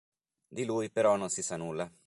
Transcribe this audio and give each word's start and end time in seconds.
Di 0.47 0.65
lui 0.65 0.89
però 0.89 1.15
non 1.15 1.29
si 1.29 1.43
sa 1.43 1.57
nulla. 1.57 1.87